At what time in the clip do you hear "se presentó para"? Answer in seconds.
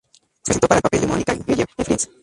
0.41-0.77